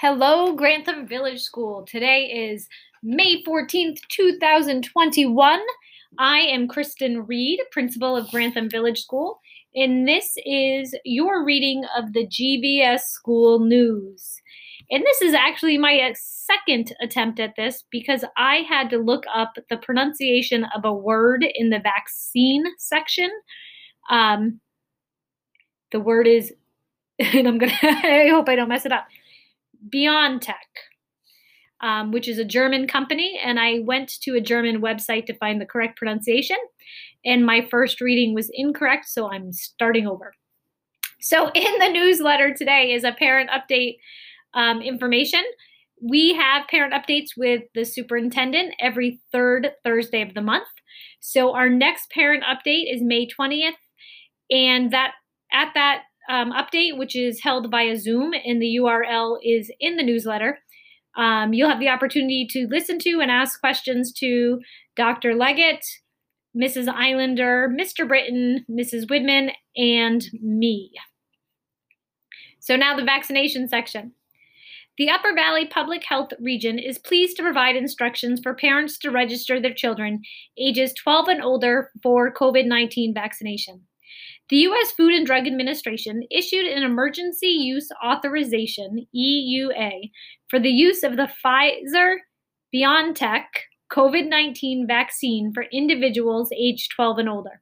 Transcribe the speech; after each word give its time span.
Hello, 0.00 0.54
Grantham 0.54 1.08
Village 1.08 1.40
School. 1.40 1.84
Today 1.84 2.26
is 2.26 2.68
May 3.02 3.42
14th, 3.42 3.98
2021. 4.06 5.60
I 6.20 6.38
am 6.38 6.68
Kristen 6.68 7.26
Reed, 7.26 7.58
principal 7.72 8.16
of 8.16 8.30
Grantham 8.30 8.70
Village 8.70 9.00
School, 9.00 9.40
and 9.74 10.06
this 10.06 10.34
is 10.46 10.96
your 11.04 11.44
reading 11.44 11.82
of 11.96 12.12
the 12.12 12.28
GVS 12.28 13.00
School 13.08 13.58
News. 13.58 14.40
And 14.88 15.02
this 15.02 15.20
is 15.20 15.34
actually 15.34 15.78
my 15.78 15.98
uh, 15.98 16.14
second 16.14 16.94
attempt 17.02 17.40
at 17.40 17.56
this 17.56 17.82
because 17.90 18.24
I 18.36 18.58
had 18.68 18.90
to 18.90 18.98
look 18.98 19.24
up 19.34 19.54
the 19.68 19.78
pronunciation 19.78 20.64
of 20.76 20.84
a 20.84 20.94
word 20.94 21.44
in 21.56 21.70
the 21.70 21.80
vaccine 21.80 22.64
section. 22.78 23.30
Um, 24.10 24.60
the 25.90 25.98
word 25.98 26.28
is, 26.28 26.54
and 27.18 27.48
I'm 27.48 27.58
gonna, 27.58 27.72
I 27.82 28.28
hope 28.30 28.48
I 28.48 28.54
don't 28.54 28.68
mess 28.68 28.86
it 28.86 28.92
up 28.92 29.08
BioNTech, 29.92 30.54
um, 31.80 32.12
which 32.12 32.28
is 32.28 32.38
a 32.38 32.44
German 32.44 32.86
company. 32.86 33.38
And 33.42 33.58
I 33.58 33.80
went 33.80 34.20
to 34.22 34.34
a 34.34 34.40
German 34.40 34.80
website 34.80 35.26
to 35.26 35.34
find 35.34 35.60
the 35.60 35.66
correct 35.66 35.98
pronunciation. 35.98 36.56
And 37.24 37.44
my 37.44 37.66
first 37.70 38.00
reading 38.00 38.34
was 38.34 38.50
incorrect, 38.52 39.08
so 39.08 39.30
I'm 39.30 39.52
starting 39.52 40.06
over. 40.06 40.32
So, 41.20 41.50
in 41.54 41.78
the 41.78 41.90
newsletter 41.90 42.54
today 42.54 42.92
is 42.92 43.04
a 43.04 43.12
parent 43.12 43.50
update 43.50 43.96
um, 44.54 44.80
information. 44.80 45.42
We 46.00 46.34
have 46.34 46.68
parent 46.68 46.94
updates 46.94 47.30
with 47.36 47.62
the 47.74 47.84
superintendent 47.84 48.74
every 48.80 49.20
third 49.32 49.72
Thursday 49.84 50.22
of 50.22 50.34
the 50.34 50.42
month. 50.42 50.68
So, 51.20 51.54
our 51.54 51.68
next 51.68 52.10
parent 52.10 52.44
update 52.44 52.92
is 52.92 53.02
May 53.02 53.26
20th. 53.26 53.72
And 54.50 54.92
that 54.92 55.12
at 55.52 55.72
that 55.74 56.02
um, 56.28 56.52
update, 56.52 56.96
which 56.96 57.16
is 57.16 57.40
held 57.40 57.70
via 57.70 57.96
Zoom, 57.96 58.32
and 58.44 58.60
the 58.60 58.78
URL 58.80 59.38
is 59.42 59.70
in 59.80 59.96
the 59.96 60.02
newsletter. 60.02 60.58
Um, 61.16 61.52
you'll 61.52 61.70
have 61.70 61.80
the 61.80 61.88
opportunity 61.88 62.46
to 62.50 62.68
listen 62.68 62.98
to 63.00 63.20
and 63.20 63.30
ask 63.30 63.60
questions 63.60 64.12
to 64.14 64.60
Dr. 64.94 65.34
Leggett, 65.34 65.84
Mrs. 66.56 66.88
Islander, 66.88 67.68
Mr. 67.68 68.06
Britton, 68.06 68.64
Mrs. 68.70 69.06
Widman, 69.06 69.50
and 69.76 70.24
me. 70.40 70.92
So 72.60 72.76
now 72.76 72.94
the 72.94 73.04
vaccination 73.04 73.68
section. 73.68 74.12
The 74.98 75.10
Upper 75.10 75.32
Valley 75.32 75.66
Public 75.66 76.04
Health 76.04 76.32
Region 76.40 76.78
is 76.78 76.98
pleased 76.98 77.36
to 77.36 77.42
provide 77.42 77.76
instructions 77.76 78.40
for 78.42 78.54
parents 78.54 78.98
to 78.98 79.10
register 79.10 79.60
their 79.60 79.72
children 79.72 80.22
ages 80.58 80.92
12 80.94 81.28
and 81.28 81.42
older 81.42 81.90
for 82.02 82.34
COVID 82.34 82.66
19 82.66 83.14
vaccination. 83.14 83.87
The 84.50 84.56
U.S. 84.58 84.92
Food 84.92 85.12
and 85.12 85.26
Drug 85.26 85.46
Administration 85.46 86.22
issued 86.30 86.64
an 86.64 86.82
emergency 86.82 87.48
use 87.48 87.90
authorization, 88.02 89.06
EUA, 89.14 90.10
for 90.48 90.58
the 90.58 90.70
use 90.70 91.02
of 91.02 91.16
the 91.16 91.30
Pfizer 91.44 92.16
BioNTech 92.74 93.44
COVID 93.92 94.28
19 94.28 94.86
vaccine 94.86 95.52
for 95.52 95.64
individuals 95.72 96.50
aged 96.56 96.92
12 96.92 97.18
and 97.18 97.28
older. 97.28 97.60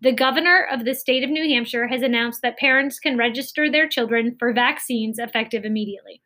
The 0.00 0.12
governor 0.12 0.66
of 0.70 0.84
the 0.84 0.94
state 0.94 1.24
of 1.24 1.30
New 1.30 1.48
Hampshire 1.48 1.88
has 1.88 2.02
announced 2.02 2.42
that 2.42 2.58
parents 2.58 2.98
can 2.98 3.16
register 3.16 3.70
their 3.70 3.88
children 3.88 4.36
for 4.38 4.52
vaccines 4.52 5.18
effective 5.18 5.64
immediately. 5.64 6.20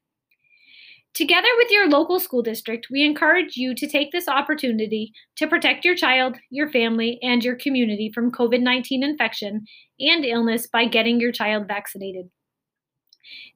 Together 1.18 1.48
with 1.56 1.68
your 1.72 1.88
local 1.88 2.20
school 2.20 2.42
district, 2.42 2.86
we 2.92 3.04
encourage 3.04 3.56
you 3.56 3.74
to 3.74 3.88
take 3.88 4.12
this 4.12 4.28
opportunity 4.28 5.12
to 5.34 5.48
protect 5.48 5.84
your 5.84 5.96
child, 5.96 6.36
your 6.48 6.70
family, 6.70 7.18
and 7.22 7.42
your 7.42 7.56
community 7.56 8.08
from 8.14 8.30
COVID 8.30 8.60
19 8.60 9.02
infection 9.02 9.64
and 9.98 10.24
illness 10.24 10.68
by 10.68 10.84
getting 10.84 11.18
your 11.18 11.32
child 11.32 11.66
vaccinated. 11.66 12.30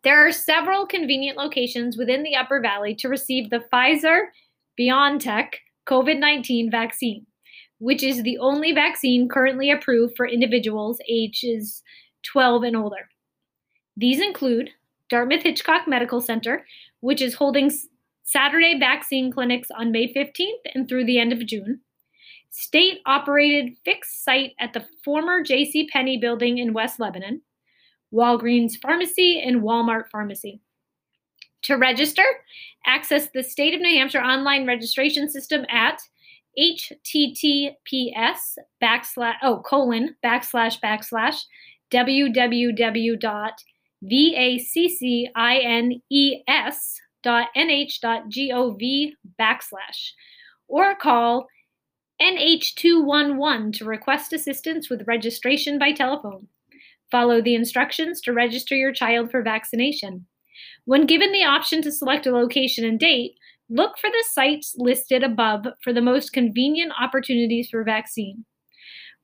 There 0.03 0.27
are 0.27 0.33
several 0.33 0.89
convenient 0.89 1.39
locations 1.39 1.97
within 1.97 2.25
the 2.25 2.35
Upper 2.35 2.61
Valley 2.61 2.97
to 2.97 3.09
receive 3.09 3.49
the 3.49 3.65
Pfizer 3.73 4.23
BioNTech 4.77 5.51
COVID 5.89 6.19
19 6.19 6.69
vaccine, 6.69 7.27
which 7.79 8.03
is 8.03 8.25
the 8.25 8.39
only 8.39 8.73
vaccine 8.73 9.29
currently 9.29 9.71
approved 9.71 10.15
for 10.17 10.27
individuals 10.27 10.99
ages 11.09 11.85
12 12.25 12.65
and 12.65 12.77
older. 12.77 13.09
These 13.97 14.21
include 14.21 14.71
Dartmouth 15.09 15.43
Hitchcock 15.43 15.87
Medical 15.87 16.23
Center, 16.23 16.65
which 17.03 17.21
is 17.21 17.35
holding 17.35 17.71
Saturday 18.23 18.79
vaccine 18.79 19.31
clinics 19.31 19.69
on 19.77 19.91
May 19.93 20.13
15th 20.15 20.63
and 20.75 20.89
through 20.89 21.05
the 21.05 21.19
end 21.19 21.33
of 21.33 21.45
June. 21.45 21.81
State 22.51 23.01
operated 23.05 23.77
fixed 23.85 24.25
site 24.25 24.53
at 24.61 24.73
the 24.73 24.87
former 25.05 25.43
J.C. 25.43 25.89
Penney 25.93 26.17
building 26.17 26.59
in 26.59 26.73
West 26.73 27.01
Lebanon, 27.01 27.43
Walgreens 28.15 28.75
Pharmacy, 28.81 29.43
and 29.45 29.63
Walmart 29.63 30.05
Pharmacy. 30.13 30.61
To 31.65 31.75
register, 31.75 32.25
access 32.87 33.29
the 33.35 33.43
State 33.43 33.75
of 33.75 33.81
New 33.81 33.99
Hampshire 33.99 34.23
online 34.23 34.67
registration 34.67 35.29
system 35.29 35.65
at 35.71 36.01
https 36.59 37.75
backslash 38.83 39.37
oh 39.43 39.63
colon 39.65 40.15
backslash 40.23 40.79
backslash 40.81 41.45
www 41.91 43.53
V 44.03 44.35
A 44.37 44.59
C 44.59 44.89
C 44.89 45.29
I 45.35 45.59
N 45.59 46.03
E 46.11 46.43
S 46.49 46.99
dot 47.23 47.49
nh 47.57 48.01
dot 48.01 48.25
gov 48.29 49.13
backslash 49.41 50.11
or 50.67 50.95
call 50.97 51.47
NH211 52.21 53.73
to 53.75 53.85
request 53.85 54.33
assistance 54.33 54.91
with 54.91 55.07
registration 55.07 55.79
by 55.79 55.93
telephone. 55.93 56.49
Follow 57.11 57.41
the 57.43 57.55
instructions 57.55 58.21
to 58.23 58.33
register 58.33 58.75
your 58.75 58.93
child 58.93 59.31
for 59.31 59.43
vaccination. 59.43 60.27
When 60.85 61.07
given 61.07 61.33
the 61.33 61.45
option 61.45 61.83
to 61.83 61.93
select 61.93 62.27
a 62.27 62.33
location 62.33 62.85
and 62.85 62.99
date, 62.99 63.33
look 63.69 63.99
for 63.99 64.11
the 64.11 64.25
sites 64.33 64.75
listed 64.79 65.23
above 65.23 65.67
for 65.83 65.93
the 65.93 66.01
most 66.01 66.33
convenient 66.33 66.93
opportunities 67.01 67.69
for 67.71 67.85
vaccine. 67.85 68.45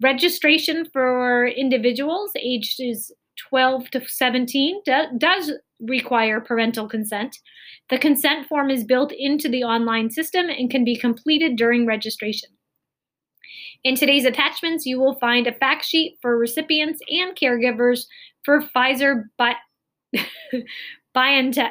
Registration 0.01 0.89
for 0.93 1.47
individuals 1.47 2.31
ages 2.37 3.11
12 3.49 3.91
to 3.91 4.07
17 4.07 4.83
do, 4.85 5.05
does 5.17 5.53
require 5.81 6.41
parental 6.41 6.89
consent. 6.89 7.39
The 7.91 7.99
consent 7.99 8.47
form 8.47 8.71
is 8.71 8.85
built 8.85 9.13
into 9.17 9.49
the 9.49 9.65
online 9.65 10.11
system 10.11 10.49
and 10.49 10.71
can 10.71 10.85
be 10.85 10.97
completed 10.97 11.57
during 11.57 11.87
registration. 11.87 12.51
In 13.85 13.95
today's 13.95 14.25
attachments, 14.25 14.87
you 14.87 14.99
will 14.99 15.15
find 15.21 15.47
a 15.47 15.53
fact 15.53 15.85
sheet 15.85 16.19
for 16.21 16.37
recipients 16.37 17.01
and 17.09 17.37
caregivers 17.37 18.07
for 18.45 18.61
Pfizer 18.61 19.25
Bi- 19.39 19.55
BioNTech 21.17 21.71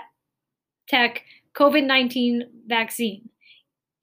COVID 0.93 1.85
19 1.85 2.43
vaccine, 2.67 3.29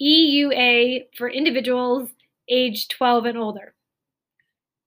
EUA 0.02 1.04
for 1.16 1.30
individuals 1.30 2.10
aged 2.48 2.90
12 2.90 3.24
and 3.24 3.38
older. 3.38 3.74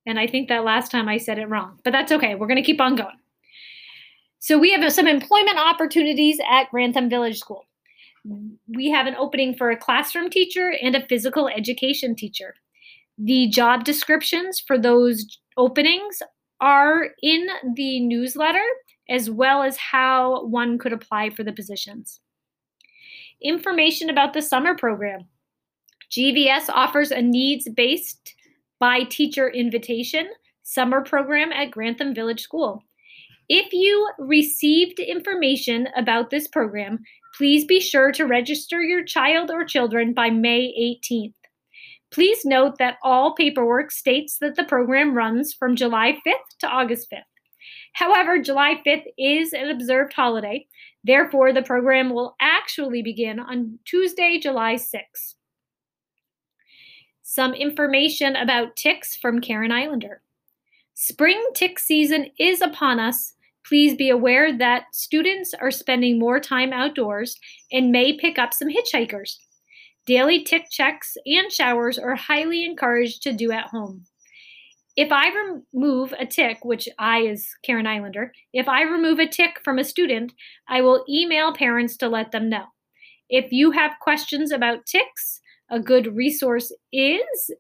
And 0.08 0.18
I 0.18 0.26
think 0.26 0.48
that 0.48 0.64
last 0.64 0.90
time 0.90 1.10
I 1.10 1.18
said 1.18 1.38
it 1.38 1.50
wrong, 1.50 1.80
but 1.84 1.92
that's 1.92 2.14
okay. 2.14 2.34
We're 2.34 2.48
going 2.48 2.56
to 2.56 2.66
keep 2.66 2.80
on 2.80 2.96
going. 2.96 3.18
So 4.40 4.58
we 4.58 4.72
have 4.72 4.92
some 4.94 5.06
employment 5.06 5.58
opportunities 5.60 6.40
at 6.50 6.72
Grantham 6.72 7.10
Village 7.10 7.38
School. 7.38 7.66
We 8.70 8.90
have 8.90 9.06
an 9.06 9.16
opening 9.16 9.54
for 9.54 9.70
a 9.70 9.78
classroom 9.78 10.30
teacher 10.30 10.74
and 10.82 10.96
a 10.96 11.06
physical 11.08 11.50
education 11.50 12.16
teacher. 12.16 12.56
The 13.18 13.50
job 13.50 13.84
descriptions 13.84 14.62
for 14.62 14.78
those 14.78 15.40
openings 15.58 16.22
are 16.62 17.10
in 17.22 17.48
the 17.76 18.00
newsletter, 18.00 18.64
as 19.10 19.30
well 19.30 19.62
as 19.62 19.76
how 19.76 20.46
one 20.46 20.78
could 20.78 20.94
apply 20.94 21.32
for 21.32 21.44
the 21.44 21.52
positions. 21.52 22.22
Information 23.42 24.10
about 24.10 24.34
the 24.34 24.42
summer 24.42 24.74
program. 24.74 25.26
GVS 26.12 26.70
offers 26.70 27.12
a 27.12 27.22
needs 27.22 27.68
based 27.68 28.36
by 28.80 29.04
teacher 29.04 29.50
invitation 29.50 30.28
summer 30.64 31.02
program 31.02 31.52
at 31.52 31.72
Grantham 31.72 32.14
Village 32.14 32.42
School. 32.42 32.84
If 33.50 33.72
you 33.72 34.10
received 34.20 35.00
information 35.00 35.88
about 35.96 36.30
this 36.30 36.48
program, 36.50 37.00
please 37.38 37.64
be 37.64 37.80
sure 37.80 38.12
to 38.12 38.26
register 38.26 38.82
your 38.82 39.06
child 39.06 39.50
or 39.50 39.64
children 39.64 40.14
by 40.14 40.30
May 40.30 40.74
18th. 40.78 41.34
Please 42.12 42.44
note 42.44 42.78
that 42.80 42.98
all 43.04 43.36
paperwork 43.36 43.92
states 43.92 44.38
that 44.40 44.56
the 44.56 44.66
program 44.66 45.14
runs 45.14 45.54
from 45.54 45.76
July 45.76 46.18
5th 46.28 46.58
to 46.60 46.68
August 46.68 47.08
5th. 47.10 47.22
However, 47.94 48.38
July 48.38 48.82
5th 48.86 49.06
is 49.18 49.54
an 49.54 49.70
observed 49.70 50.14
holiday, 50.14 50.68
therefore, 51.04 51.54
the 51.54 51.64
program 51.64 52.10
will 52.10 52.36
actually 52.42 53.02
begin 53.02 53.40
on 53.40 53.80
Tuesday, 53.86 54.40
July 54.42 54.76
6th. 54.76 55.37
Some 57.30 57.54
information 57.54 58.38
about 58.38 58.78
ticks 58.78 59.14
from 59.18 59.42
Karen 59.42 59.70
Islander. 59.70 60.22
Spring 60.94 61.38
tick 61.54 61.78
season 61.78 62.28
is 62.40 62.62
upon 62.62 63.02
us. 63.02 63.34
Please 63.66 63.96
be 63.96 64.10
aware 64.10 64.58
that 64.58 64.96
students 64.96 65.54
are 65.54 65.70
spending 65.70 66.18
more 66.18 66.40
time 66.40 66.72
outdoors 66.72 67.38
and 67.70 67.92
may 67.92 68.18
pick 68.18 68.40
up 68.40 68.54
some 68.54 68.70
hitchhikers. 68.70 69.40
Daily 70.06 70.42
tick 70.42 70.68
checks 70.72 71.18
and 71.26 71.52
showers 71.52 72.00
are 72.00 72.16
highly 72.16 72.64
encouraged 72.64 73.22
to 73.24 73.34
do 73.34 73.52
at 73.52 73.68
home. 73.68 74.06
if 74.98 75.12
I 75.12 75.28
remove 75.74 76.14
a 76.18 76.26
tick, 76.26 76.66
which 76.66 76.90
I 76.98 77.20
is 77.20 77.48
Karen 77.62 77.86
Islander, 77.86 78.32
if 78.52 78.68
I 78.68 78.82
remove 78.82 79.20
a 79.20 79.28
tick 79.28 79.60
from 79.64 79.78
a 79.78 79.84
student, 79.84 80.34
I 80.68 80.82
will 80.82 81.06
email 81.08 81.54
parents 81.54 81.98
to 81.98 82.08
let 82.10 82.32
them 82.32 82.50
know. 82.50 82.66
If 83.30 83.52
you 83.52 83.72
have 83.72 84.00
questions 84.02 84.52
about 84.52 84.86
ticks, 84.86 85.42
a 85.70 85.80
good 85.80 86.16
resource 86.16 86.72
is, 86.92 87.52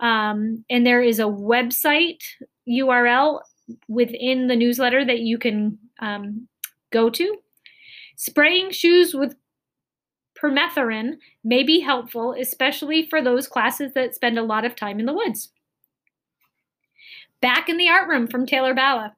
um, 0.00 0.64
and 0.68 0.86
there 0.86 1.02
is 1.02 1.18
a 1.18 1.24
website 1.24 2.22
URL 2.68 3.40
within 3.88 4.46
the 4.46 4.56
newsletter 4.56 5.04
that 5.04 5.20
you 5.20 5.38
can 5.38 5.78
um, 6.00 6.48
go 6.90 7.10
to. 7.10 7.36
Spraying 8.16 8.70
shoes 8.70 9.14
with 9.14 9.36
permethrin 10.40 11.16
may 11.44 11.62
be 11.62 11.80
helpful, 11.80 12.34
especially 12.38 13.06
for 13.06 13.22
those 13.22 13.48
classes 13.48 13.92
that 13.94 14.14
spend 14.14 14.38
a 14.38 14.42
lot 14.42 14.64
of 14.64 14.76
time 14.76 15.00
in 15.00 15.06
the 15.06 15.12
woods. 15.12 15.50
Back 17.40 17.68
in 17.68 17.76
the 17.76 17.88
art 17.88 18.08
room 18.08 18.26
from 18.26 18.46
Taylor 18.46 18.74
Bala. 18.74 19.14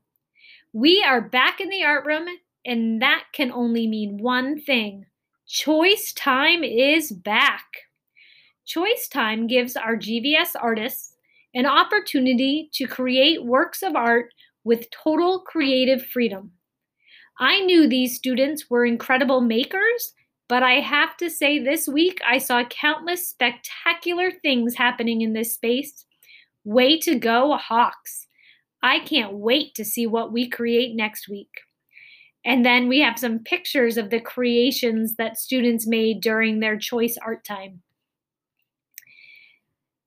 We 0.73 1.03
are 1.03 1.21
back 1.21 1.61
in 1.61 1.71
the 1.71 1.85
art 1.85 2.05
room, 2.07 2.27
and 2.65 3.01
that 3.01 3.25
can 3.33 3.51
only 3.53 3.87
mean 3.87 4.19
one 4.19 4.61
thing 4.61 5.07
choice 5.47 6.13
time 6.13 6.63
is 6.63 7.11
back. 7.11 7.65
Choice 8.69 9.09
time 9.09 9.47
gives 9.47 9.77
our 9.77 9.97
GVS 9.97 10.51
artists 10.61 11.15
an 11.55 11.65
opportunity 11.65 12.69
to 12.75 12.87
create 12.87 13.47
works 13.47 13.83
of 13.83 13.97
art 13.97 14.35
with 14.63 14.91
total 14.91 15.41
creative 15.41 16.05
freedom. 16.05 16.53
I 17.41 17.61
knew 17.61 17.89
these 17.89 18.17
students 18.17 18.69
were 18.69 18.85
incredible 18.85 19.41
makers, 19.41 20.13
but 20.51 20.63
I 20.63 20.81
have 20.81 21.17
to 21.17 21.31
say 21.31 21.59
this 21.59 21.89
week 21.89 22.21
I 22.29 22.37
saw 22.37 22.63
countless 22.65 23.27
spectacular 23.27 24.33
things 24.43 24.75
happening 24.75 25.23
in 25.23 25.33
this 25.33 25.55
space 25.55 26.05
Way 26.65 26.99
to 26.99 27.15
go, 27.15 27.57
Hawks. 27.57 28.27
I 28.83 28.99
can't 28.99 29.33
wait 29.33 29.75
to 29.77 29.85
see 29.87 30.07
what 30.07 30.31
we 30.31 30.47
create 30.51 30.95
next 30.95 31.27
week. 31.27 31.49
And 32.45 32.67
then 32.67 32.89
we 32.89 33.01
have 33.01 33.19
some 33.19 33.39
pictures 33.39 33.97
of 33.97 34.11
the 34.11 34.21
creations 34.21 35.17
that 35.17 35.39
students 35.39 35.87
made 35.87 36.21
during 36.21 36.61
their 36.61 36.77
choice 36.77 37.17
art 37.25 37.47
time. 37.47 37.81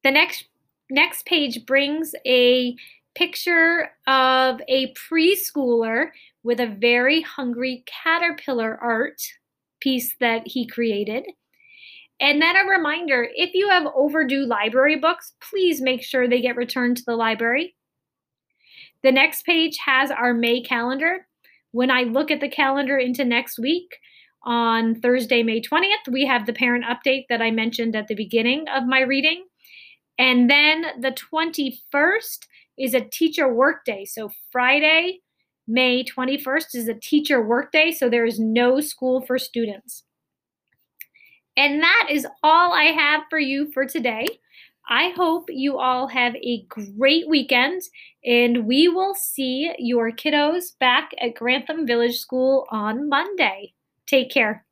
The 0.04 0.12
next 0.12 0.46
next 0.90 1.26
page 1.26 1.66
brings 1.66 2.14
a 2.26 2.76
picture 3.16 3.92
of 4.08 4.62
a 4.68 4.94
preschooler 4.94 6.10
with 6.44 6.60
a 6.60 6.68
very 6.68 7.22
hungry 7.22 7.84
caterpillar 7.86 8.78
art 8.82 9.22
piece 9.80 10.16
that 10.20 10.44
he 10.46 10.68
created. 10.68 11.26
And 12.20 12.42
then 12.42 12.56
a 12.56 12.70
reminder 12.70 13.28
if 13.34 13.54
you 13.54 13.70
have 13.70 13.88
overdue 13.96 14.46
library 14.46 14.96
books, 14.96 15.34
please 15.42 15.82
make 15.82 16.04
sure 16.04 16.28
they 16.28 16.42
get 16.42 16.56
returned 16.56 16.98
to 16.98 17.04
the 17.06 17.16
library. 17.16 17.76
The 19.04 19.12
next 19.12 19.46
page 19.46 19.78
has 19.86 20.12
our 20.12 20.34
May 20.34 20.62
calendar. 20.62 21.28
When 21.72 21.90
I 21.90 22.04
look 22.04 22.30
at 22.30 22.40
the 22.40 22.50
calendar 22.50 22.98
into 22.98 23.26
next 23.26 23.58
week, 23.58 23.98
on 24.44 25.00
Thursday, 25.00 25.44
May 25.44 25.62
20th, 25.62 26.12
we 26.12 26.26
have 26.26 26.46
the 26.46 26.54
parent 26.54 26.86
update 26.86 27.26
that 27.30 27.42
I 27.42 27.52
mentioned 27.52 27.96
at 27.96 28.08
the 28.08 28.16
beginning 28.16 28.66
of 28.74 28.86
my 28.86 29.02
reading. 29.02 29.46
And 30.22 30.52
then 30.52 30.86
the 31.00 31.12
21st 31.34 32.46
is 32.78 32.94
a 32.94 33.02
teacher 33.02 33.52
workday. 33.52 34.06
So 34.06 34.30
Friday, 34.52 35.22
May 35.68 36.04
21st 36.04 36.76
is 36.76 36.88
a 36.88 36.94
teacher 36.94 37.42
workday, 37.42 37.92
so 37.92 38.08
there 38.08 38.26
is 38.26 38.40
no 38.40 38.82
school 38.82 39.22
for 39.26 39.40
students. 39.40 40.04
And 41.58 41.82
that 41.82 42.10
is 42.12 42.28
all 42.44 42.72
I 42.72 42.92
have 42.92 43.24
for 43.32 43.40
you 43.40 43.72
for 43.74 43.88
today. 43.88 44.28
I 44.88 45.10
hope 45.16 45.46
you 45.50 45.80
all 45.80 46.08
have 46.10 46.36
a 46.36 46.66
great 46.70 47.28
weekend, 47.28 47.82
and 48.24 48.68
we 48.68 48.88
will 48.88 49.16
see 49.16 49.74
your 49.80 50.12
kiddos 50.12 50.78
back 50.80 51.14
at 51.20 51.34
Grantham 51.34 51.88
Village 51.88 52.18
School 52.18 52.68
on 52.70 53.10
Monday. 53.10 53.74
Take 54.06 54.30
care. 54.30 54.66